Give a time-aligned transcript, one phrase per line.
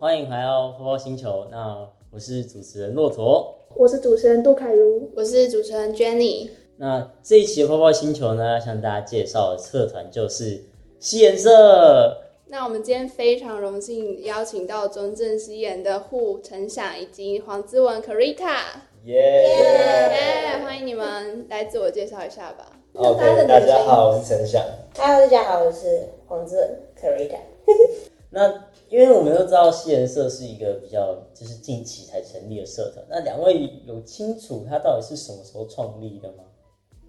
[0.00, 1.46] 欢迎来到泡泡星球。
[1.50, 6.48] 那我是主持人骆驼，我是主持人杜凯如，我是主持人 Jenny。
[6.78, 10.64] 那这一期的泡泡星球呢，要向大家介绍的社团就是
[10.98, 12.16] 西颜社。
[12.46, 18.56] 那我们今天非常荣幸邀请到中正西颜的户陈想以及黄之文 Carita。
[19.04, 20.64] 耶、yeah!
[20.64, 22.72] 欢迎你们来自我介绍一下吧。
[22.94, 24.64] OK，大家好，我是陈想。
[24.96, 27.36] Hello，大家好，我是黄之文 Carita。
[28.32, 28.48] 那
[28.90, 36.42] 因为我们都知道西人社是一个比较就是近期才成立的社团，那两位有清楚它到底是什么时候创立的吗？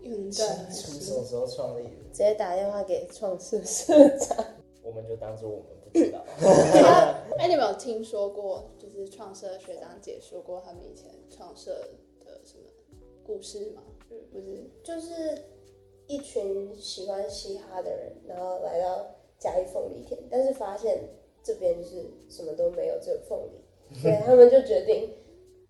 [0.03, 1.89] 嗯，对，什么时候创立的？
[2.11, 4.45] 直接打电话给创社社长，
[4.83, 6.23] 我们就当做我们不知道。
[7.39, 11.71] 哎，你们有听说过，就是创社学长姐说过他们以前创社
[12.23, 12.63] 的什么
[13.25, 13.81] 故事吗？
[14.11, 15.45] 嗯，不是，就是
[16.05, 19.03] 一群喜欢嘻哈的人，然后来到。
[19.41, 20.99] 嘉义凤梨田，但是发现
[21.43, 25.09] 这边就是什么都没有，只有凤梨，所以他们就决定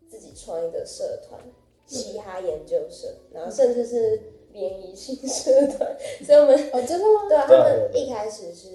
[0.09, 1.39] 自己创一个社团——
[1.87, 5.97] 嘻哈研究社，然后甚至是联谊性社团。
[6.25, 7.27] 所以我们哦，真的吗？
[7.29, 8.69] 对啊，他们一开始是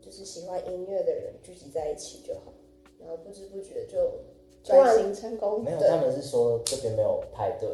[0.00, 2.52] 就是喜欢音乐的人聚集在一起就好，
[2.98, 4.12] 然后不知不觉就
[4.62, 5.62] 转型成功。
[5.62, 7.68] 没有，他们是说这边没有派对。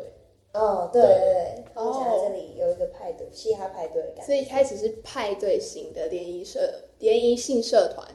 [0.55, 4.23] 哦，对对对，他们想在这里有一个派对，嘻哈派对的感觉。
[4.27, 6.61] 所以一开始是派对型的联谊社、
[6.99, 8.07] 联谊性社团，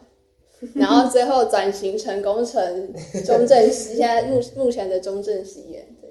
[0.75, 2.93] 然后最后转型成功成
[3.25, 5.87] 中正西，现在目目前的中正西研。
[6.01, 6.09] 对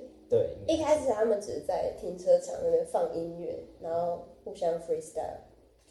[0.66, 5.38] 对，一开始他们只是在停车场那边放音乐，然后互相 freestyle，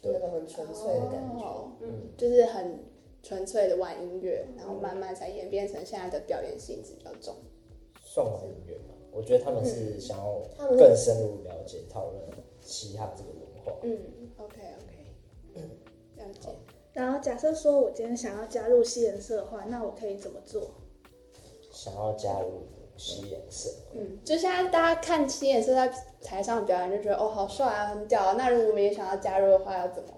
[0.02, 2.78] 就那种很纯粹的感觉，嗯，就是很
[3.22, 7.34] 纯粹的玩音乐，然后慢慢才演变成现在的表演性质比较重，
[8.02, 8.94] 算玩音乐吗？
[9.10, 10.42] 我觉得他们是想要
[10.76, 12.22] 更深入了解、讨论
[12.60, 13.72] 嘻哈这个文化。
[13.82, 13.98] 嗯
[14.36, 14.94] ，OK OK，
[15.54, 15.62] 嗯，
[16.18, 16.50] 了解。
[16.96, 20.70] 然后假设说我今天想要加入西颜色的话，那我可以怎么做？
[21.70, 25.92] 想要加入西颜色，嗯，就现在大家看西颜色在
[26.24, 28.34] 台上表演，就觉得哦，好帅啊，很屌啊。
[28.38, 30.08] 那如果我们也想要加入的话，要怎么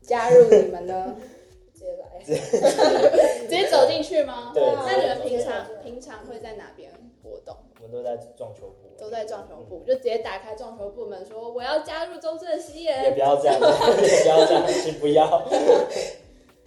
[0.00, 1.16] 加入你们呢？
[1.74, 2.22] 直接来，
[3.42, 4.52] 直接走进去吗？
[4.54, 4.62] 对。
[4.62, 6.92] 那你们平常平常会在哪边
[7.24, 7.56] 活动？
[7.82, 13.02] 我们都在撞球部，都在撞球部，嗯、就直接打开撞球部门，说我要加入中正西研。
[13.02, 15.44] 也不要这样，也不要这样，请不要。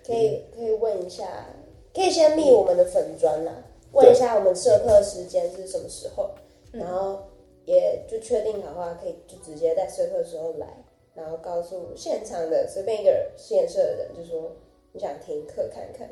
[0.05, 1.47] 可以可以问一下，
[1.93, 6.31] 可以先密我们的粉砖啦，问一下我们社课时间是什么时候，
[6.73, 7.23] 然后
[7.63, 10.67] 也就确定好的话，可以就直接在社课的时候来，
[11.13, 14.51] 然后告诉现场的随便一个西研社的人，就说
[14.91, 16.09] 你想听课看看，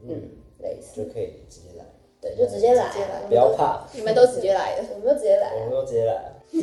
[0.00, 0.30] 嗯，嗯
[0.60, 1.84] 类似就可以直接来。
[2.20, 2.90] 对，就直接来，
[3.28, 6.32] 不要怕，你们都直接来的，我们都直接来，我们都直接来。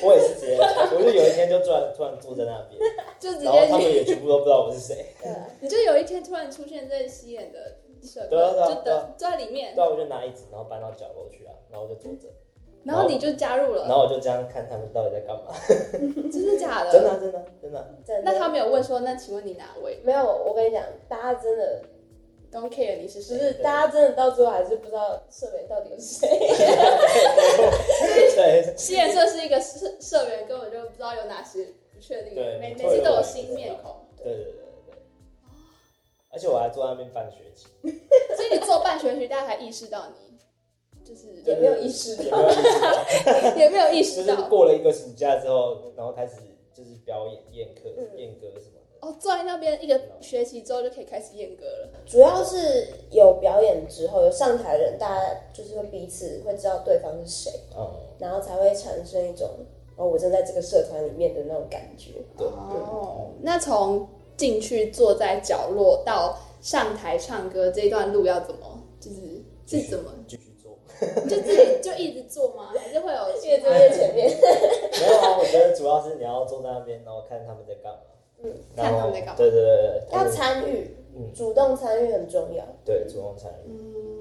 [0.00, 2.80] 我也是直接来，我就有一天就突然突然坐在那边，
[3.18, 5.06] 就直接，然后他们也全部都不知道我是谁。
[5.20, 5.30] 对
[5.60, 9.74] 你就有一天突然出现在西眼的社课，就等坐在里面。
[9.74, 12.28] 对，我就拿椅子，然后搬到角落去啊，然后我就坐着，
[12.84, 15.52] 然后你就加入了，然后我就这样看他们到底在干嘛。
[16.32, 16.92] 真的假的？
[16.92, 18.22] 真的真的真的。
[18.22, 19.98] 那他没有问说，那请问你哪位？
[20.04, 21.82] 没有，我跟你讲，大家真的。
[22.50, 23.36] Don't care，你是谁？
[23.38, 26.28] 就是大家真的到最后还是不知道社员到底是谁。
[28.36, 33.96] 对，西研 社是一个社社员，根本就不知道有哪些不确定，每每次都有新面孔。
[34.16, 34.54] 对对对对
[34.86, 34.94] 对。
[36.30, 37.66] 而且我还坐在那边半学期，
[38.34, 40.38] 所以你做半学期，大家才意识到你
[41.04, 42.50] 就是也没有意识到，
[43.56, 44.34] 也没有意识到。
[44.36, 46.36] 就是过了一个暑假之后，然后开始
[46.72, 48.77] 就是表演、宴客、宴歌什么。
[49.08, 51.88] 哦，坐在那边一个学期之后就可以开始验歌了。
[52.06, 59.48] 主要是有表演之后，有上台的人，大家就是会彼此会知道对方是谁，哦，然后才会产生一种
[59.96, 62.12] 哦，我正在这个社团里面的那种感觉。
[62.36, 70.78] 对，哦，那从进去坐在角落到上台唱歌这一段路要怎么，就是是怎么继续做？
[71.28, 72.72] 就自己就一直做吗？
[72.76, 74.28] 还是会有越坐越前面？
[74.28, 78.00] 没有啊，我觉得主要是你要坐在那边，然后看他们在干嘛。
[78.42, 79.34] 嗯，看他们在干嘛？
[79.36, 82.64] 对对对对，要参与，嗯，主动参与很重要。
[82.84, 83.72] 对，主动参与。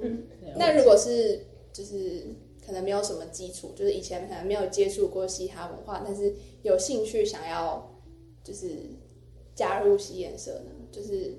[0.02, 0.24] 嗯，
[0.56, 2.28] 那如果是就是
[2.66, 6.34] 可能没有什么基础，就是以前可能没有接触过嘻哈文化，但是
[6.64, 7.96] 有兴趣想要
[8.44, 8.68] 就是
[9.56, 10.72] 加入西研社呢？
[10.92, 11.34] 就是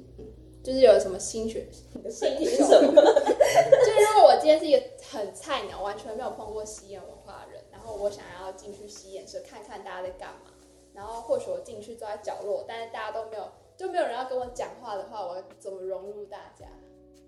[0.63, 1.67] 就是有什么新学
[2.11, 2.93] 新什么？
[2.95, 10.53] 就是如果我今天是一个很菜鸟，完全没有碰过西研文化的人，然后我想要进去西研社看看大家在干嘛。
[10.99, 13.45] 然后或许我进去坐在角落，但是大家都没有，
[13.77, 16.67] 就没有人要跟我讲话的话，我要怎么融入大家？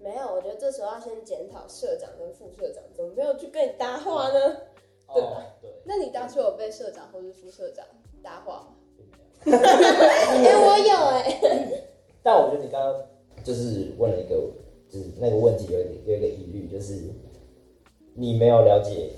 [0.01, 4.57] 没有，我觉得这时候要先检讨社长跟副社长怎么没有去跟你搭话呢？
[5.07, 5.47] 哦、对吧？
[5.63, 5.71] 对。
[5.85, 7.87] 那你当初有被社长或是副社长
[8.25, 8.75] 搭话吗？
[9.47, 11.85] 哎、欸，我有哎、欸。
[12.25, 12.93] 但我觉得你刚刚
[13.45, 14.35] 就就是问了一个，
[14.89, 16.95] 就是那个问题有一有一个疑虑，就是
[18.15, 19.13] 你没有了解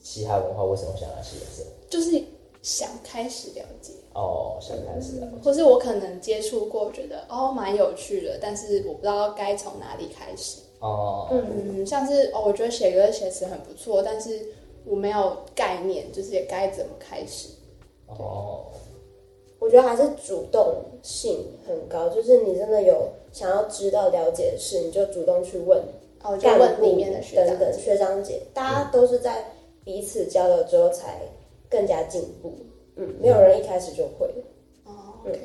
[0.00, 1.62] 嘻哈文化，为什么想来嘻研社？
[1.88, 2.22] 就是
[2.62, 10.60] 想开始了解哦，想开始了解，或是我可能接触过，觉得哦蛮有趣的，但是我不知道该从哪里开始。
[10.80, 14.46] 哦，嗯，像是哦，我觉得写歌写词很不错，但是
[14.84, 17.48] 我没有概念，就是也该怎么开始。
[18.06, 18.66] 哦。
[19.58, 25.80] 我觉得还是主动性很高，就是你真的有想要知道了解的事，你就主动去问。
[26.24, 29.52] 哦，就问里面的学长等等学长姐，大家都是在
[29.84, 31.20] 彼此交流之后才
[31.72, 32.54] 更加进步。
[32.96, 34.28] 嗯，没有人一开始就会。
[34.84, 35.40] 哦，对，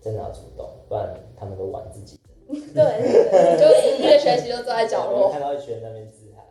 [0.00, 2.16] 真的要主动，不然他们都玩自己
[2.46, 2.54] 的。
[2.72, 3.66] 对，就
[3.98, 6.44] 一个学期就坐在角落，看到一群人在那边自嗨。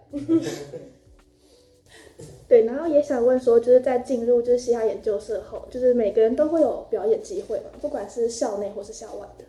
[2.48, 7.70] 对，然后也想问说，就是在进入就是嘻哈研究社后，就是每个人都会有表演机会嘛？
[7.82, 9.46] 不管是校内或是校外的。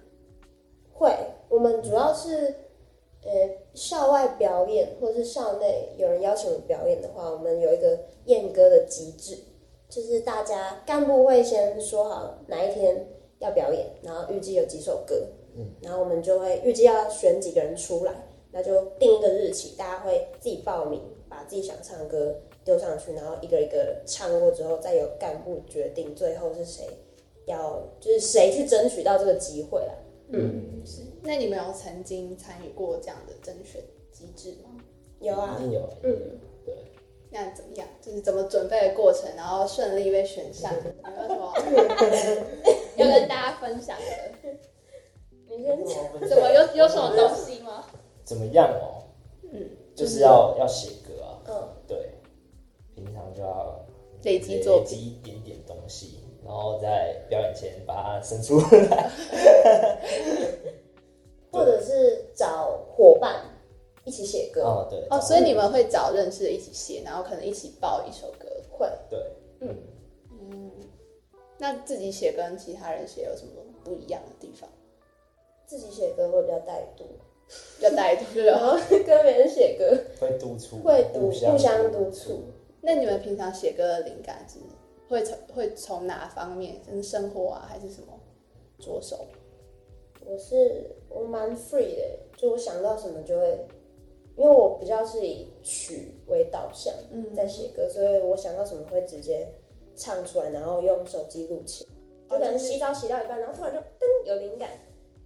[0.93, 1.13] 会，
[1.49, 2.55] 我们主要是，
[3.25, 3.31] 呃，
[3.75, 9.39] 校外表演或者是校内有人邀请我们表演的话，我们有一个验歌的机制，
[9.89, 13.09] 就是大家干部会先说好哪一天
[13.39, 15.27] 要表演，然后预计有几首歌，
[15.57, 18.13] 嗯，然后我们就会预计要选几个人出来，
[18.51, 22.35] 那就定一个日期，大家会自己报名，把自己想唱的歌。
[22.65, 26.87] 丢上去，然后一个一个唱过之后，再由干部决定最后是谁
[27.47, 29.93] 要，就是谁去争取到这个机会了。
[30.33, 31.03] 嗯，是。
[31.23, 34.71] 那你们有曾经参与过这样的甄选机制吗？
[35.21, 35.89] 有啊，有。
[36.03, 36.75] 嗯，对。
[37.31, 37.87] 那怎么样？
[38.01, 40.73] 就是怎么准备的过程，然后顺利被选上？
[40.75, 40.89] 有没
[41.23, 41.53] 有什么
[42.97, 44.51] 要跟大家分享的？
[45.49, 46.29] 你先讲。
[46.29, 47.85] 怎么有有什么东西吗？
[48.25, 49.05] 怎么样哦？
[49.53, 51.43] 嗯，就是要要写歌啊。
[51.47, 52.11] 嗯，对。
[52.95, 53.85] 平常就要
[54.25, 58.59] 累积做，累积一点点东西，然后在表演前把它生出
[58.91, 59.11] 来，
[61.53, 63.43] 或者是找伙伴
[64.05, 64.63] 一起写歌。
[64.63, 65.07] 哦，对。
[65.11, 68.49] 哦，所以你们会找认识的一起写，然后可能一起报一首歌。
[68.71, 69.19] 会，对，
[69.61, 69.77] 嗯
[70.41, 70.71] 嗯。
[71.59, 73.53] 那自己写跟其他人写有什么
[73.85, 74.69] 不一样的地方？
[75.65, 77.05] 自己写歌会比较带度，
[77.79, 82.43] 比较带度，然后 跟别人写歌会督促，会督互相督促。
[82.81, 84.59] 那你们平常写歌的灵感是
[85.09, 86.81] 会从会从哪方面？
[86.87, 88.09] 就是生活啊，还是什么
[88.79, 89.27] 着手？
[90.25, 93.67] 我是我蛮 free 的，就我想到什么就会，
[94.37, 99.49] 因为我比较是以曲为导向，嗯，在写歌，所以我想到什么会直接
[99.97, 101.91] 唱出来，然后用手机录起来。
[102.31, 104.71] 就可能洗澡洗到一半，然后突然就噔有灵感，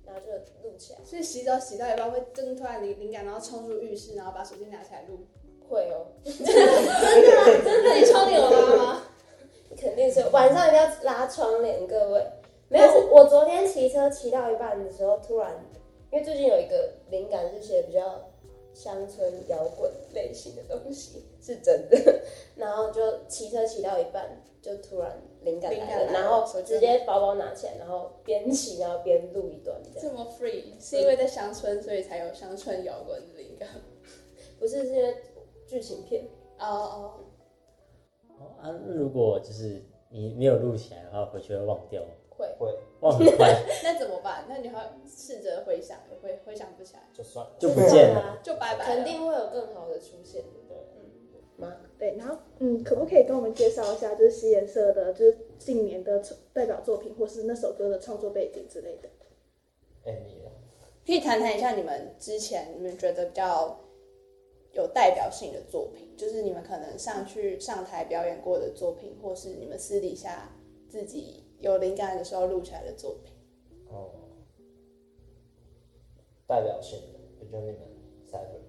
[0.04, 0.32] 然后就
[0.68, 0.98] 录起来。
[1.04, 5.20] 所以洗澡洗到一半会噔突然灵灵感，然后冲入浴室，然后把手机拿起来录。
[5.68, 9.02] 会哦， 真的真的，你窗帘有拉吗？
[9.76, 12.26] 肯定是晚上一定要拉窗帘，各位。
[12.68, 15.52] 没有，我昨天骑车骑到一半的时候，突然
[16.10, 18.28] 因为最近有一个灵感是写比较
[18.74, 22.22] 乡村摇滚类型的东西，是真的。
[22.56, 30.00] 然后就骑车骑到一半，就突然灵感来了，然后直接包包拿起来，然后边骑然后边录一段这样。
[30.00, 33.68] 这么 free 是因为在乡村，所以才有乡村摇滚的灵感？
[34.58, 35.14] 不是，是因为。
[35.68, 36.22] 剧情片
[36.60, 37.14] 哦哦
[38.38, 38.70] 哦啊！
[38.88, 42.08] 如果就是你没有录起来的话，回去会忘掉吗？
[42.30, 43.48] 会会忘很快。
[43.82, 44.44] 那怎么办？
[44.48, 48.84] 那你还试着回想，会回想不起来，就算了，就不见了，就拜拜。
[48.84, 50.76] 肯定会有更好的出现，对
[51.56, 51.74] 吗？
[51.98, 59.08] 对，然后嗯，可不可以跟我们介绍一下，就是西颜色的，就是近年的代表作品，或是那首歌的创作背景之类的？
[60.04, 60.36] 哎，你
[61.06, 63.78] 可以谈谈一下你们之前你们觉得比较。
[64.72, 70.50] 有代表性的作品，就是你们可能上去上台表演过的作品，或是你们私底下
[70.88, 73.34] 自己有灵感的时候录起来的作品。
[73.90, 74.10] 哦，
[76.46, 77.78] 代表性的，就你们
[78.30, 78.60] Cypher。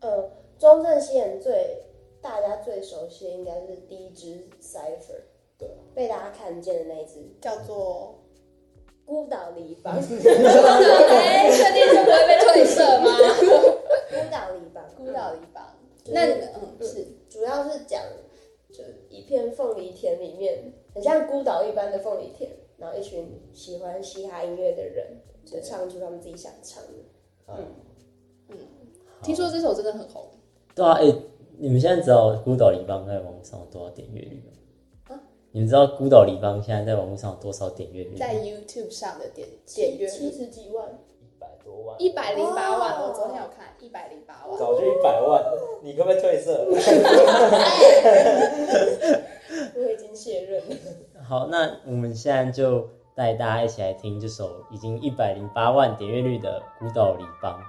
[0.00, 1.84] 呃，中正嘻研最
[2.20, 5.22] 大家最熟悉的应该是第一支 Cypher，
[5.56, 8.18] 对，被大家看见的那一支叫做
[9.06, 9.94] 孤岛离 邦。
[9.96, 10.02] 哎，
[11.50, 13.10] 确定就不会被退社吗？
[14.10, 15.64] 孤岛离邦，孤岛离邦。
[16.06, 18.02] 那你们嗯是，主要是讲，
[18.72, 26.88] 就一片凤梨田里面，很像孤岛一般的凤梨田，然后一群喜欢嘻哈音乐的人，就唱出他们自己想唱的。
[27.48, 27.66] 嗯
[28.48, 28.56] 嗯，
[29.22, 30.24] 听说这首真的很红。
[30.74, 31.14] 对啊，哎，
[31.58, 35.14] 你们现在知道孤岛黎邦在网上有多少点阅率吗？
[35.14, 35.22] 啊？
[35.52, 38.16] 你们知道孤岛黎邦现在在网络上有多少点阅率？
[38.16, 40.98] 在 YouTube 上的点点阅率七十几万。
[41.98, 45.42] 一百零八万，我昨天有看一百零八万，早就一百万，
[45.82, 46.66] 你可不可以退色？
[49.74, 50.76] 我已经卸任了。
[51.28, 57.60] 好，那我们现在就带大家一起来听这首已经一百零八万点阅率的《孤岛黎邦》。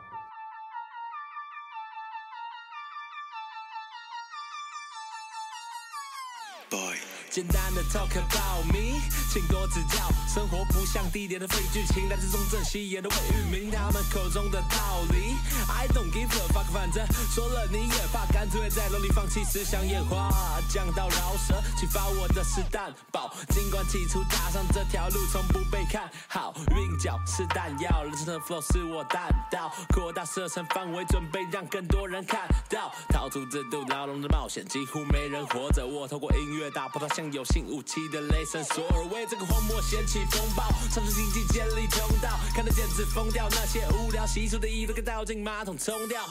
[7.29, 9.01] 简单的 talk about me，
[9.31, 10.07] 请多指教。
[10.27, 15.35] 生活不像地点的废剧情，来自中正西沿的伪域名，他们口中的道理。
[15.67, 17.03] I don't give a fuck，反正
[17.33, 20.29] 说了你也怕，干脆在楼里放弃思想演化。
[20.69, 23.33] 讲到饶舌，启发我的是蛋堡。
[23.49, 32.91] 尽管起初踏上这条路从不被看好，韵脚是弹药，人生的 flow 是我弹道，扩大射程范围，准备让更多人看到。
[33.09, 35.85] 逃出这度牢笼的冒险，几乎没人活着。
[35.85, 43.47] 我透过音乐打破它像有新武器的雷神索尔，为这个荒漠掀起风暴，尝试经济建立通道，看得简直疯掉。
[43.51, 46.23] 那些无聊习俗的意义都给倒进马桶冲掉，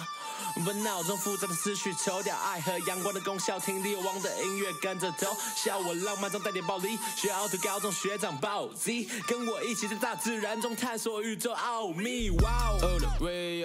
[0.67, 2.37] 把脑中复杂的思绪抽掉。
[2.37, 6.99] 爱和阳光的功效，听力王的音乐跟着走，笑我浪漫中带点暴力。
[7.17, 12.31] 学奥特高中学长暴 Z，跟我一起在大自然中探索宇宙奥秘。
[12.43, 13.65] 哇哦，All the way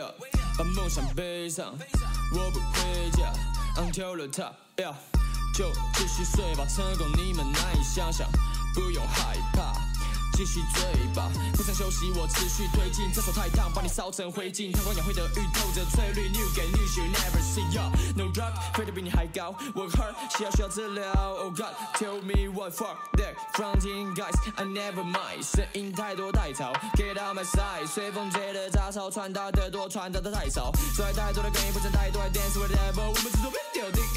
[0.57, 1.77] 把梦想背上，
[2.33, 3.31] 我不回家
[3.75, 5.16] ，until the top。
[5.57, 8.29] 就继续睡吧，成功你们难以想象，
[8.75, 9.73] 不用害怕。
[10.33, 10.83] 继续追
[11.15, 13.11] 吧，不想休息，我持续推进。
[13.11, 14.71] 这手太烫，把你烧成灰烬。
[14.71, 17.89] 韬光养晦的芋透着翠绿，New game new shit never see ya。
[18.15, 19.55] No drug，飞得比你还高。
[19.73, 21.11] Work hard，需要需要治疗。
[21.11, 25.41] Oh God，tell me what fuck that fronting guys，I never mind。
[25.41, 27.87] 声音太多太吵，Get out my side。
[27.87, 30.71] 随风吹的杂草，传达的多，传达的太少。
[30.95, 32.21] 摔太多的根，不想太多。
[32.21, 33.65] I dance whatever，我们制作变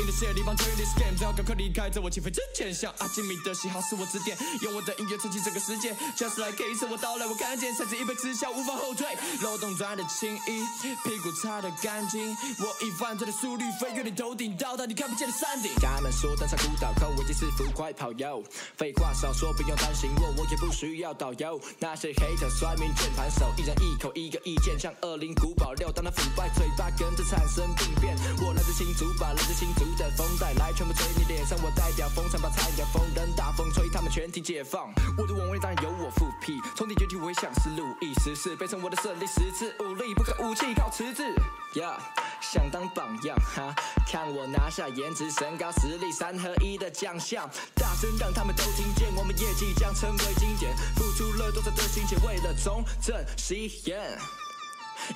[0.00, 2.72] in the shit，地方 turn this game，最好赶快离开，在我起飞之前。
[2.72, 5.92] 像阿基米德喜好是我指点，用我的音乐撑起这个世界。
[6.16, 9.06] Just like case，我到来，我看见，甚至一辈子笑无法后退。
[9.42, 10.64] 漏洞钻的轻易，
[11.04, 12.36] 屁股擦的干净。
[12.58, 15.72] 我以犯罪的速率飞越你头顶，到达你看不见的山顶。
[15.80, 18.42] 他们说登上孤岛后，我即是浮快跑游。
[18.76, 21.60] 废话少说，不用担心我，我也不需要导游。
[21.78, 28.16] 那些黑特酸民键盘手，一人一口一个意见，像恶灵古堡六，当他腐败嘴巴跟着产生病变。
[28.40, 31.58] 我来自新竹，把来自新竹等风带来，全部吹你脸上。
[31.62, 34.92] 我代表风场，把菜鸟风灯大风吹，他们全体解放。
[35.16, 41.24] 我的王位当然由我复辟，从敌绝地，我会像是路易十四，背成我的胜利十字，武力不可武器靠词字。
[41.74, 41.96] Yeah，
[42.40, 43.74] 想当榜样哈，
[44.06, 51.50] 看我拿下颜值、身高、实力三合一的奖项，大声让他们都听见，我们业绩将成为经典，付出了。
[51.50, 52.54] 多少的心血，为了。
[52.60, 54.18] 中正西烟，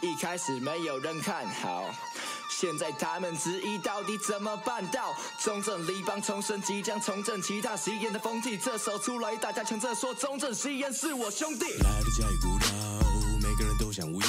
[0.00, 1.84] 一开始没有人看好。
[2.48, 5.14] 现在他们质疑到底怎么办到？
[5.42, 8.56] 中正黎邦重生，即将重振其他吸烟的风气。
[8.56, 11.64] 这首出来，大家抢着说中正吸烟是我兄弟。
[11.82, 12.68] 来了家已无聊，
[13.42, 14.28] 每个人都想无聊，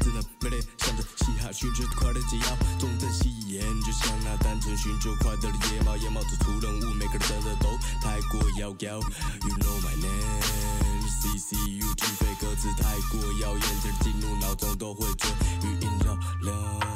[0.00, 2.78] 只能每天想着嘻哈，寻求快乐解药。
[2.78, 8.98] 中正吸烟就像那单纯寻求快乐的野猫，野猫做出任务，每个人得的都太过遥遥。
[8.98, 15.30] You know my name, C C U T，非歌词太过谣言，只进入脑中都会追
[15.62, 16.93] 语音绕梁。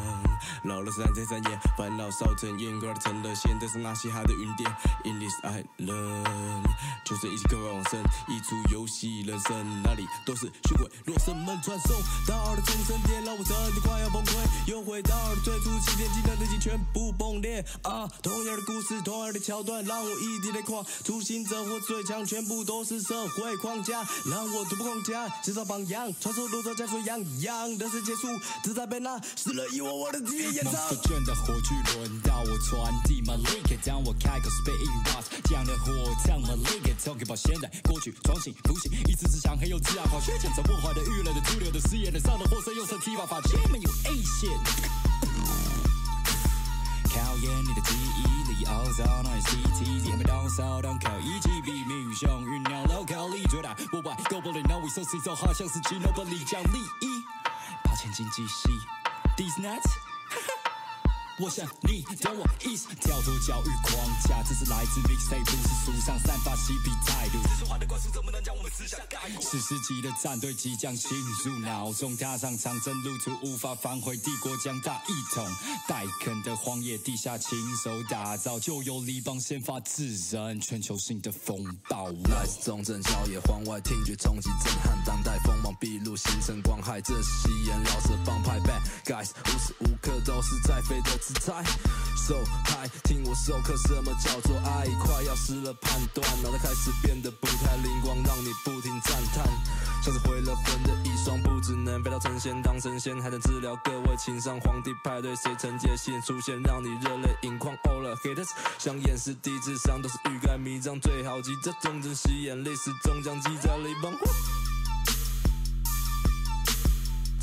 [0.68, 4.70] 老了三天三夜，烦恼烧成烟，快成了仙，但是那嘻哈的云巅。
[5.04, 6.62] In this island，
[7.06, 7.98] 就算一起渴望往生，
[8.28, 10.90] 一出游戏人生，哪里都是虚伪。
[11.06, 11.96] 若生门传送
[12.26, 14.34] 到了中圣殿，让我真的快要崩溃。
[14.66, 17.64] 又回到了最初起点，技能已经全部崩裂。
[17.82, 20.84] 啊，同样的故事，同样的桥段，让我一滴泪狂。
[21.02, 28.28] 初心者或最强，全部都是社会框架，让我突破框架，介绍榜样，传说路上加速洋洋，人生结束，
[28.62, 35.92] 自在被那死了遗忘我的记蒙斯特卷的火炬轮到我传递，My League，当我开口 spitting bars，这样的火
[36.24, 44.50] 枪，My League，talk about 现在、过去、创新、复兴，一次次想很有自然化学，抢走破坏的、娱乐的、主流的、实验的、上的货色，用身体把法界没有 A 线。
[47.04, 57.22] 考验你的记忆力，熬造那些 CT，还没到骚动可以击毙，命运像酝酿，local 力最大，我外 globally now we so see so 好像是 Ginobili 讲利益，
[57.84, 58.68] 抱歉经济系
[59.36, 60.07] ，These nuts。
[61.40, 63.94] 我想你懂我意思，跳脱教育框
[64.26, 67.38] 架，这是来自 mixtape，不是书上散发嬉皮态度。
[67.46, 69.40] 知识化的灌输怎么能将我们思想盖过？
[69.40, 71.10] 史诗级的战队即将进
[71.44, 75.46] 入脑中，踏上长征路途，无法返回帝国将大一统。
[75.86, 82.08] 待垦的荒野，地下亲手打造，就有黎邦先发制人，全球性的风暴。
[82.30, 87.00] 来自中正郊野，荒外听觉冲击震撼，当代锋芒毕露，形成光害。
[87.00, 90.42] 这是西烟饶舌帮派 bad guys，无时无刻都。
[90.48, 91.62] 是在飞的姿态。
[92.16, 94.86] So，Hi，听我授课，什么叫做爱？
[95.00, 99.44] 快要失了判断，脑袋开始变得不太灵光，让你不停赞叹。
[100.02, 104.58] 像是毁了魂的一双，不只能飞到成仙当神仙，还能治疗各位情商。
[104.60, 107.74] 皇帝派对，谁曾接线出现，让你热泪盈眶。
[107.84, 114.12] Oh the haters，想掩饰低智商，都是欲盖弥彰，最好记着忠贞戏演，历史终将记在立邦。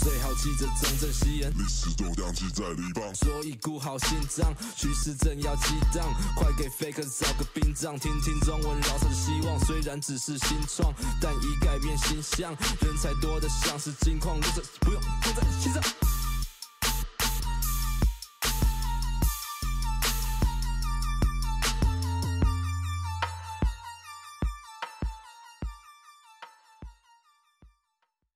[0.06, 3.04] 最好记着真正吸烟，历史终将记在里邦。
[3.16, 9.60] 所以顾好心脏，趋势正要激荡，快给 faker 找个殡葬，听听中文饶舌的希望。
[9.66, 12.56] 虽然只是新创，但已改变形象。
[12.82, 15.82] 人才多得像是金矿，就是不用放在心上。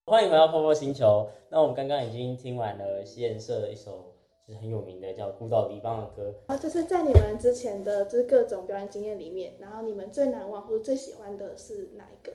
[0.10, 1.30] 欢迎回到泡泡星球。
[1.50, 4.12] 那我们刚刚已经听完了嘻研社的一首
[4.44, 6.34] 就是很有名的叫《孤岛离邦》的歌。
[6.48, 12.34] 啊，就是在你们之前的就是各种表演经验里面，然后你们最难忘或者最喜欢的是哪一个？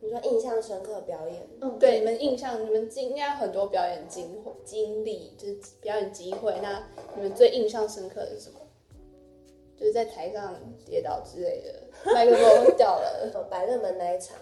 [0.00, 1.46] 你说印象深刻的表演？
[1.60, 6.56] 嗯，对，你们印象，你们经应该很多表演经经历，就是表演机会。
[6.60, 8.58] 那你们最印象深刻的是什么？
[9.76, 14.36] 就是在台上跌倒之类的，麦克风掉了， 百乐门那一场。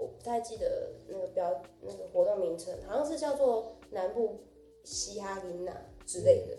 [0.00, 4.40] 我不太记得那个标那个活动名称，好像是叫做南部
[4.82, 5.76] 嘻哈音娜
[6.06, 6.56] 之类的。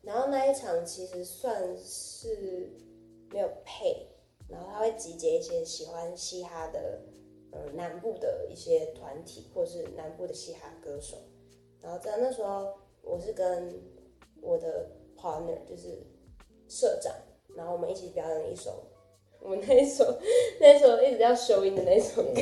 [0.00, 2.70] 然后那一场其实算是
[3.30, 4.06] 没有配，
[4.48, 7.00] 然后他会集结一些喜欢嘻哈的，
[7.50, 11.16] 嗯，南部的一些团体或是南部的嘻哈歌手。
[11.80, 13.74] 然后在那时候，我是跟
[14.40, 15.98] 我的 partner 就是
[16.68, 17.12] 社长，
[17.56, 18.84] 然后我们一起表演了一首。
[19.44, 20.02] 我们那一首，
[20.58, 22.40] 那一首一直要收音的那首歌，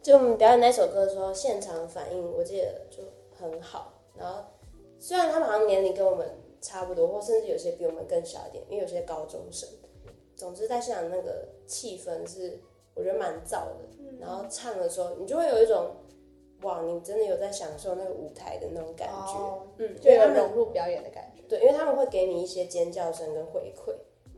[0.00, 3.02] 就我们表演那首歌的时候，现场反应我记得就
[3.36, 3.92] 很好。
[4.16, 4.44] 然后
[5.00, 6.24] 虽然他们好像年龄跟我们
[6.60, 9.68] 差不多，或甚至有些比我们更小一点，因为有些高中生。
[10.36, 12.60] 总之在现场那个气氛是
[12.94, 13.88] 我觉得蛮燥的。
[14.20, 15.96] 然后唱的时候，你就会有一种
[16.62, 21.42] 哇，你真的有在享受那个舞台的那种感觉，哦、嗯，就有融入表演的感觉。
[21.48, 23.92] 对，因为他们会给你一些尖叫声跟回馈。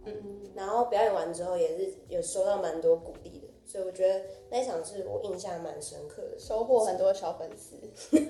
[0.09, 7.77] 嗯，然后表演完之后也是有收到蛮多鼓励的，所以我觉得那一场是我印象蛮深刻的，收获很多小粉丝，
[8.11, 8.21] 是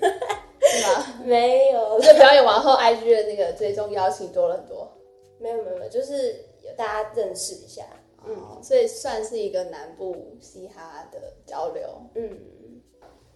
[0.87, 1.21] 吗？
[1.25, 4.87] 没有，就表演完后，IG 的那个最终邀请多了很多。
[5.41, 7.85] 没有没有没有，就是有大家认识一下，
[8.27, 11.87] 嗯，所以算是一个南部嘻哈的交流。
[12.15, 12.37] 嗯，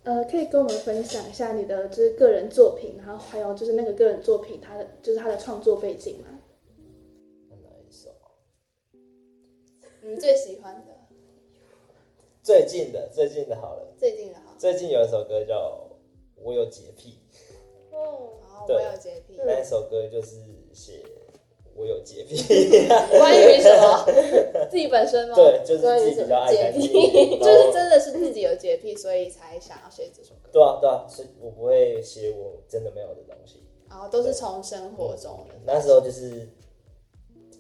[0.03, 6.33] 呃，可以跟我们分享一下你的就是个人作品，然后还有就是那个个人作品它的就是它的创作背景吗？
[10.05, 10.93] 你最喜欢的？
[12.43, 13.87] 最近的，最近的好了。
[13.97, 14.53] 最近的好。
[14.57, 15.87] 最近有一首歌叫
[16.43, 17.19] 《我有洁癖》。
[17.95, 18.31] 哦，
[18.67, 19.39] 我有洁癖。
[19.45, 20.35] 那一首歌就是
[20.73, 21.01] 写
[21.73, 22.35] 我有洁癖。
[23.17, 24.05] 关于什么？
[24.69, 25.35] 自己本身吗？
[25.35, 26.91] 对，就是自己比较爱干净。
[27.39, 30.49] 就是真的是自己有洁癖，所以才想要写这首歌。
[30.51, 33.63] 对啊，对啊，所以我不会写我真的没有的东西。
[33.89, 35.55] 然后都是从生活中的。
[35.65, 36.45] 那时候就是。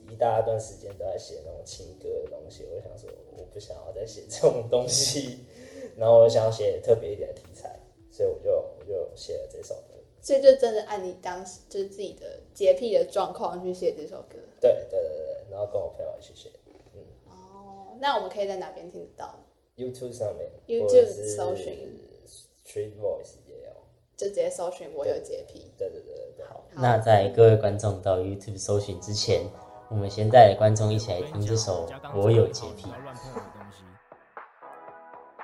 [0.09, 5.39] 一大段时间都在写那种情歌的东西，我想说，我不想要再写这种东西，
[5.97, 7.79] 然后我想要写特别一点的题材，
[8.11, 9.93] 所以我就我就写了这首歌。
[10.21, 14.37] 所以就真的按你当时就是自己的洁癖的状况去写这首歌。
[14.61, 16.49] 对对对对，然后跟我朋友一起写。
[16.93, 17.01] 嗯。
[17.27, 19.37] 哦，那我们可以在哪边听得到
[19.75, 21.99] ？YouTube 上面，YouTube 搜寻
[22.65, 23.73] Street Voice 也有，
[24.15, 25.71] 就直接搜寻我有洁癖。
[25.77, 26.53] 对对对对，好。
[26.53, 29.41] 好，那在各位观众到 YouTube 搜寻之前。
[29.93, 32.87] 我们先带观众一起来听这首《我有洁癖》。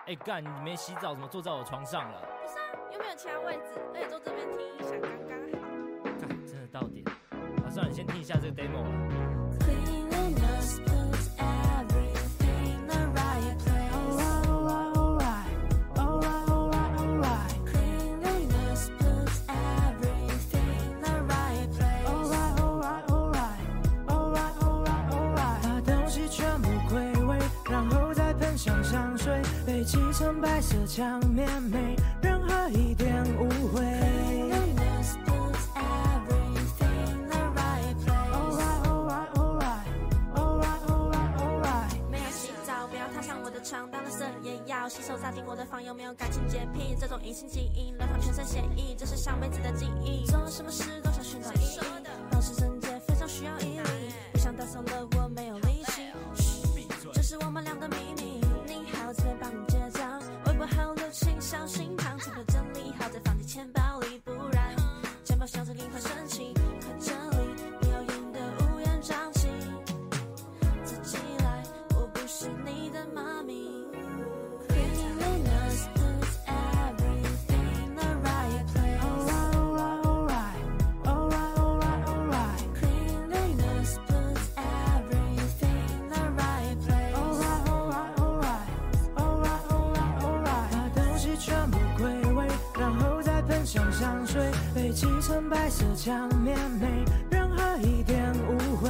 [0.07, 2.19] 哎，干，你没洗澡，怎么坐在我床上了？
[2.41, 5.67] 不是啊，又没有其他位置，而且坐这边听音响刚刚好。
[6.03, 7.05] 干，真的到点。
[7.63, 8.83] 啊，算了，你先听一下这个 demo。
[30.59, 33.79] 白色墙面没任何一点误会。
[42.11, 46.93] 没有洗澡，不要踏上我的床，当垃圾也要洗手，扎进我的房，有没有感情洁癖？
[46.99, 50.25] 这种隐性基因，流淌全身血液，这是上辈子的记忆。
[50.25, 51.79] 做什么事都想寻找意义，
[52.29, 55.05] 保持贞洁非常需要毅力，不想打扫了
[60.71, 60.98] 请
[94.89, 98.89] 水，被漆成白色墙面，没任何一点误会。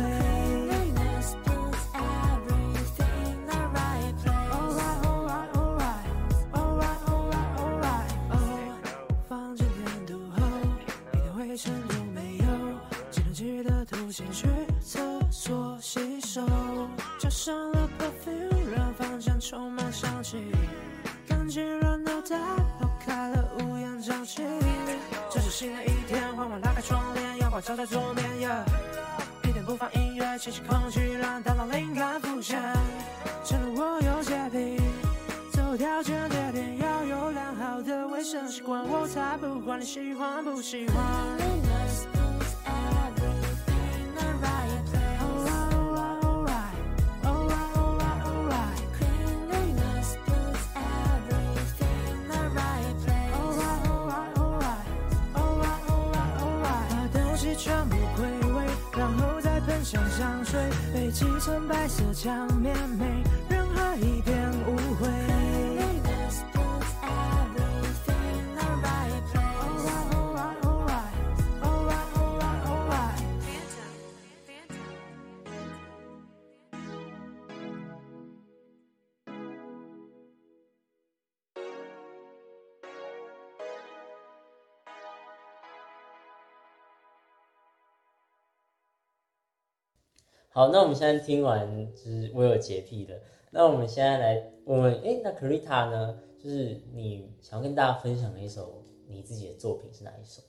[9.27, 10.37] 房间温度后，
[11.13, 12.45] 一点灰尘都没有，
[13.11, 14.47] 只能记得头先去
[14.81, 16.41] 厕所洗手，
[17.19, 20.37] 加上了 perfume，让房间充满香气。
[21.27, 22.37] 感觉热闹的，
[27.69, 28.25] 帘，阳光照在桌面。
[28.39, 28.63] Yeah,
[29.47, 32.59] 一点不放音乐，清新空气让大脑灵感浮现。
[33.43, 34.81] 真的我有洁癖，
[35.51, 41.68] 择偶条件叠点要有良好的卫生习惯，我才不管你喜欢不喜欢。
[57.69, 58.65] 全部归位，
[58.97, 60.59] 然后再喷上香水，
[60.91, 65.28] 被漆成白色墙面，没任何一点污秽。
[90.51, 96.21] 好，那我们现在听完就是我有洁癖的，那我们现在来，我们哎、那 Carita 呢？
[96.39, 100.41] 就是你想要跟大家分享的一首你自己的作品是哪一首？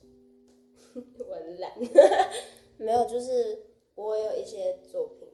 [0.95, 1.71] 我懒，
[2.77, 3.59] 没有，就是
[3.93, 5.27] 我有一些作品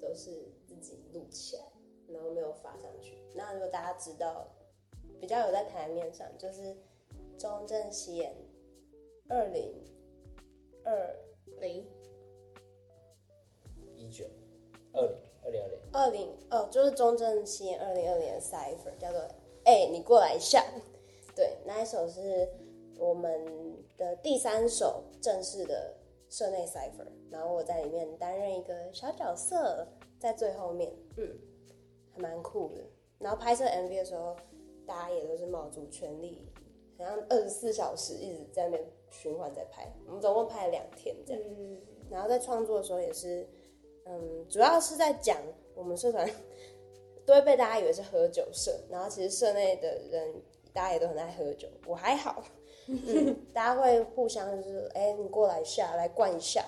[0.00, 0.30] 都是
[0.64, 1.62] 自己录起来，
[2.08, 3.18] 然后没有发上去。
[3.34, 4.48] 那如果大家知道，
[5.20, 6.74] 比较有在台面上，就是
[7.36, 8.34] 中正西演
[9.28, 9.74] 二零
[10.84, 11.14] 二
[11.60, 11.84] 零。
[14.06, 14.24] 一九
[14.92, 19.20] 二零二零二零二零哦，就是中正纪念二零二零的 Cipher 叫做
[19.64, 20.64] 哎、欸，你过来一下。
[21.34, 22.48] 对，那一首是
[22.98, 25.94] 我们的第三首正式的
[26.30, 29.86] 社内 Cipher，然后我在里面担任一个小角色，
[30.18, 31.28] 在最后面，嗯，
[32.12, 32.84] 还蛮酷的。
[33.18, 34.36] 然后拍摄 MV 的时候，
[34.86, 36.48] 大家也都是卯足全力，
[36.96, 39.92] 好像二十四小时一直在那边循环在拍。
[40.06, 43.46] 我们总共拍了两天这样，嗯、然后在创作的时候也是。
[44.06, 45.36] 嗯，主要是在讲
[45.74, 46.28] 我们社团
[47.26, 50.34] 都会被大家以为是喝酒社，然后其实社内的人
[50.72, 52.44] 大家也都很爱喝酒，我还好，
[52.86, 56.64] 嗯，大家会互相就是哎、欸，你过来一下，来灌一下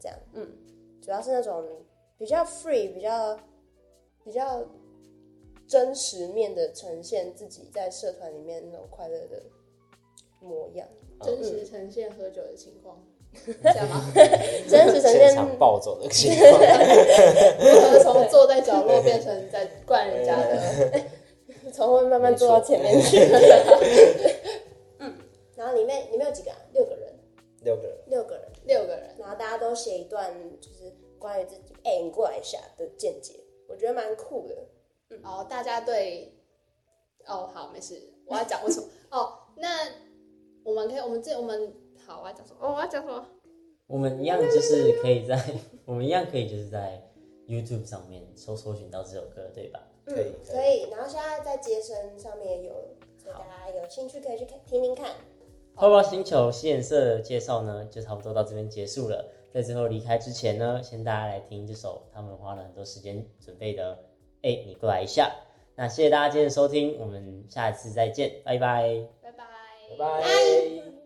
[0.00, 0.50] 这样，嗯，
[1.02, 1.84] 主要是那种
[2.16, 3.38] 比较 free、比较
[4.24, 4.64] 比较
[5.66, 9.42] 真实面的呈现自己在社团里面那种快乐的
[10.40, 10.88] 模样，
[11.20, 13.04] 真实呈现喝酒的情况。
[13.62, 14.04] 这样吗？
[14.68, 16.50] 真实呈现场暴走的情况，
[17.60, 21.02] 如何从坐在角落变成在灌人家的？
[21.72, 23.18] 从后面慢慢坐到前面去。
[24.98, 25.14] 嗯，
[25.54, 26.56] 然后里面里面有几个啊？
[26.72, 27.14] 六个人。
[27.62, 27.98] 六个人。
[28.06, 28.44] 六个人。
[28.64, 29.14] 六个人。
[29.18, 33.34] 然后大家都写一段，就是关于自己，哎、欸，你过来一下的见解，
[33.68, 34.54] 我觉得蛮酷的。
[35.10, 36.32] 嗯，然后大家对，
[37.26, 38.86] 哦，好，没事，我要讲为什么？
[39.10, 39.68] 哦，那
[40.64, 41.72] 我们可以，我们这我们。
[42.08, 42.66] 好，我要讲什么？
[42.66, 43.26] 哦，我要讲什么？
[43.86, 45.38] 我们一样就是可以在，
[45.84, 47.02] 我们一样可以就是在
[47.46, 49.78] YouTube 上面搜搜寻到这首歌，对吧？
[50.06, 50.90] 嗯，可以，可以。
[50.90, 52.72] 然后现在在街声上面也有，
[53.22, 55.10] 所以大家有兴趣可以去看听听看。
[55.74, 59.30] 泡泡星球嘻研社的介绍呢，就差不多到这边结束了。
[59.52, 63.92] 在最后离开之前呢，先大家来听这首他们花了很多时间准备的。
[64.42, 65.30] 哎、欸，你过来一下。
[65.76, 69.44] 那谢谢大家今天的收听，我们下次再见，拜拜，拜拜，
[69.90, 70.97] 拜拜。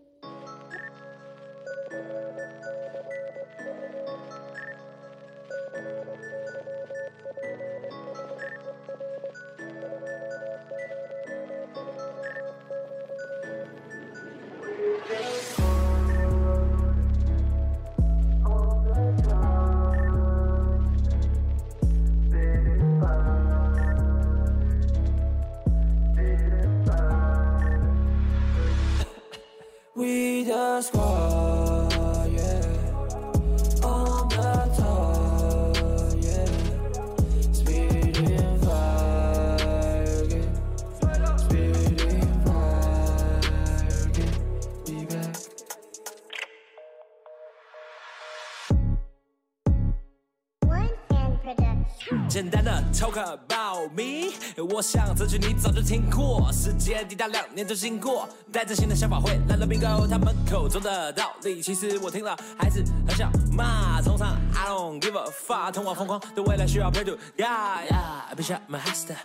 [54.83, 60.05] 想这句你早就听过，时间抵达两年就经过，带着新的想法回来了 bingo。
[60.05, 64.01] 他们口中的道理，其实我听了还是很想骂。
[64.01, 67.87] 通常 I don't give a fuck，通往疯狂的未来需要 pray to God。
[67.87, 69.15] Yeah, bitch I'm a hustler，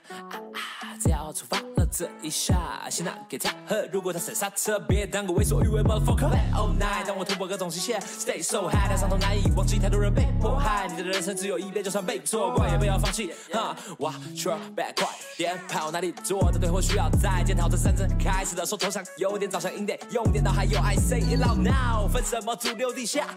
[1.02, 3.86] 只要出发了这一下，先拿给他喝。
[3.92, 6.30] 如果他踩刹车，别当个为所欲为 motherfucker。
[6.54, 10.88] All night，当我突破各种极限，Stay so high，但伤痛难以忘记，太多人被迫害。
[10.88, 13.32] 你的人生只有一遍，就算被错怪，也不要放弃。
[13.52, 17.68] 哈，Watch your back，快点跑，哪里做的对，或需要再检讨。
[17.68, 23.28] 这三针开始的时候，头上有点早上 in day，用电脑还有 I say it loud now，分什么主流地下？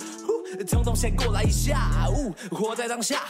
[0.69, 3.21] 统统先过来一下，呜，活在当下，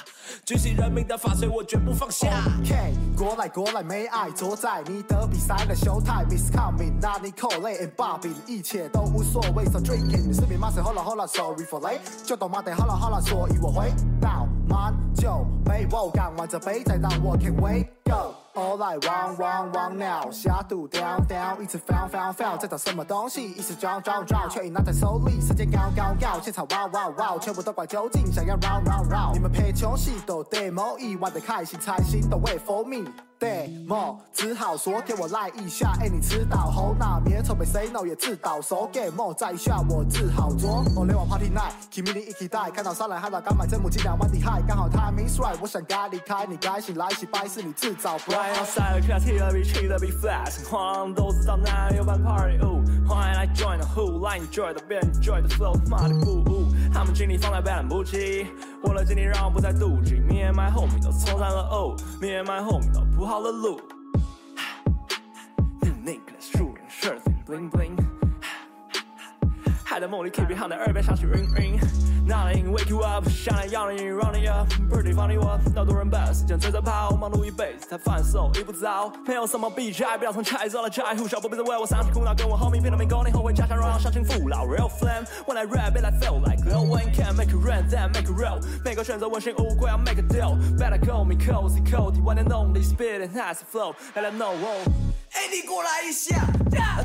[0.45, 2.27] 举起人民的法锤，我绝不放下。
[2.61, 9.65] OK，过来过来，没爱在你的比赛的 Showtime，Miss Coming，那你 Cole and Bobby，一切都无所谓。
[9.65, 12.61] So drinking，你是别骂谁？Hold 了 Hold 了，Sorry for late，就懂吗？
[12.61, 18.35] 得好了好了，所以我回到满酒杯，我干完这杯，再让我 Can wake up。
[18.53, 23.49] All I want want want now，下肚 down down，一直 found found found，在找什么东西？
[23.51, 25.39] 一直找找找，却已拿在手里。
[25.39, 29.33] 时间高高高，现场哇哇哇，全部都怪究竟，想要 round round round。
[29.33, 33.09] 你们陪穷戏都 demo，意外的开心才心都 wait for me。
[33.41, 40.83] Demo 只好说给我赖一下，哎，你知道后那边筹备 say no 也知道，so game 再一下我只好做。
[40.95, 48.15] 哦，联网 party night，kimi 你一起带，看到沙来海岛，刚买真母鸡两万厉害，刚好 timing right，我想该离开，你该醒来洗白是你自找。
[48.19, 58.47] 欢迎赛尔克踢的比气的比 flash，慌都知道哪有办 party，哦，欢迎来 join the who，来 enjoy 的别 enjoy the flow，妈的不误，他们精力放在白兰不起，
[58.83, 63.79] 我的精力让我不再妒忌，me and my homie 都冲上了哦，me and my homie 都铺好了路。
[66.03, 67.90] 那个树林射进 bling bling，
[70.01, 71.79] 的梦里 keep it hot 的耳边响起 ring ring。
[72.25, 86.05] Not in wake you up，想来要你 running up，pretty funny 我那多人把时间追着跑，忙碌一辈子才放手一步走，没有什么比赛，不要从菜做了菜，呼小宝别再为我伤心苦恼，跟我 homie 拼了命，go 你后悔家乡荣耀乡亲父老，real flame，when I rap it
[86.05, 90.99] I feel like glowing can make it rain then make it real，每个选择问心无愧，要 make a deal，better
[90.99, 94.53] call me cozy cozy one and only spit and has a flow，let them know。
[95.33, 96.60] 哎，你过来一下。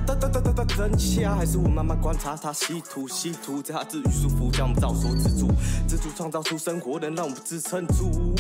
[0.07, 5.49] 等等等等等等一下，还是我慢慢观察他，稀土稀土，在他治愈舒服，将我们照说自主，
[5.89, 8.35] 自主创造出生活，能让我们支撑住。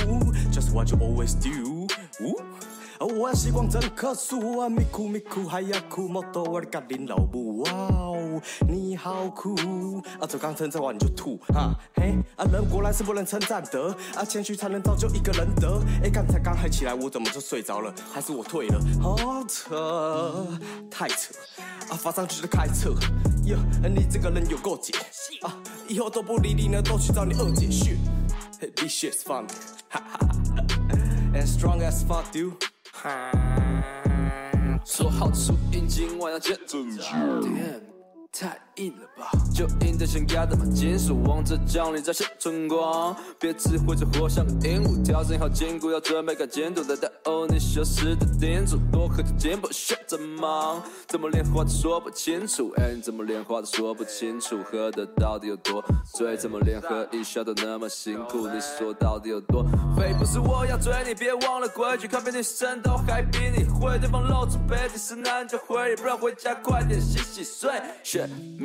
[0.52, 1.86] Just what you always do。
[2.98, 9.54] 我的时光真可数啊，咪哭咪哭还要哭，莫多我的格林老母，哇哦，你好酷
[10.18, 10.26] 啊！
[10.26, 12.44] 这刚称赞完你就吐，哈嘿啊！
[12.50, 15.80] 人果然是不能称赞的啊，谦虚才能造就一个人的。
[16.02, 17.92] 哎，刚才刚嗨起来，我怎么就睡着了？
[18.12, 18.80] 还是我退了？
[19.02, 20.46] 好扯，
[20.90, 21.34] 太扯
[21.90, 21.96] 啊！
[21.96, 22.94] 发上去的开车，
[23.44, 24.94] 哟，你这个人有够解
[25.42, 25.54] 啊！
[25.86, 27.98] 以后都不理你了，都去找你二姐去。
[28.74, 29.48] This shit's funny，
[29.90, 30.64] 哈哈哈
[31.34, 32.52] ，and strong as fuck you.。
[34.84, 36.88] 说好初音今晚要见证
[38.76, 59.64] 硬了吧，就硬得像压的把金属，望着降临在线春光，别只会着活像个鹦鹉，调整好筋骨，要准备看进度的带欧，你修饰的叮嘱，多喝点进步，学着忙，怎么连话都说不清楚，哎，你怎么连话都说不清楚，喝的到底有多醉，怎么连喝一下都那么辛苦，你说到底有多
[59.96, 60.14] 废？
[60.18, 67.70] 不是我要追你，别忘了规矩，咖啡女生都还比你会，对方露出背景是男就会，不然回家快点洗洗睡。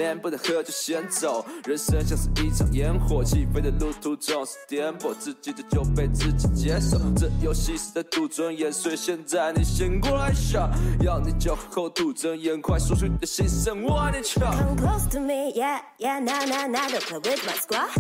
[0.02, 6.98] Man 不能喝就先走，人生像是一场烟火，起飞的路途总是颠簸，自己的就被自己接受。
[7.16, 10.68] 这游戏是在赌尊严，所以现在你先过来下，
[11.02, 14.40] 要你酒后吐真言，快说出你的心声，我爱你瞧。
[14.40, 17.92] Come close to me, yeah, yeah, nah, nah, nah, don't play with my squad。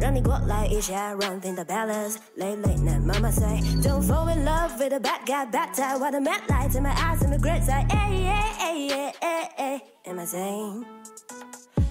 [0.00, 2.18] 让你过来一下，run in the balance.
[2.36, 5.96] Late, late, night, mama say, don't fall in love with a bad guy, bad tie,
[5.98, 9.14] what a mad light in my eyes and the great side, ay, ay, ay, ay,
[9.20, 10.97] ay, ay, am I saying?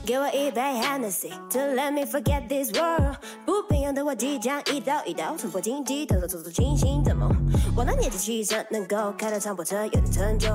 [0.08, 3.18] 给我一杯 Hennessy to let me forget this world。
[3.46, 7.30] 不平庸的我即将一刀一刀突破荆棘，偷偷做出清醒的梦。
[7.76, 10.48] 我的年轻气色能够开到长跑车，有点成就。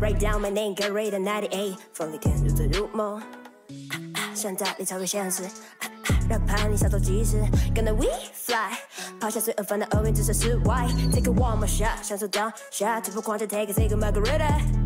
[0.00, 3.20] Write down my name, get ready ninety eight，风里看如醉如梦。
[4.36, 5.42] 想在你超越现实，
[6.30, 7.38] 让叛逆小偷即时，
[7.74, 8.70] 跟着 we fly，
[9.20, 10.86] 抛下罪恶烦恼，厄运只剩室外。
[11.12, 14.83] Take a one more shot，享受当下，突破框架，take a take margarita。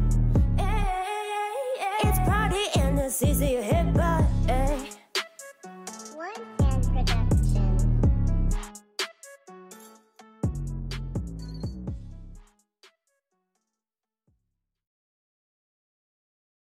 [3.08, 4.27] It's easy to hit by